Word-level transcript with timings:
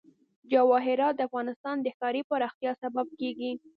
جواهرات 0.51 1.13
د 1.17 1.21
افغانستان 1.27 1.75
د 1.81 1.87
ښاري 1.97 2.21
پراختیا 2.29 2.71
سبب 2.83 3.05
کېږي. 3.19 3.51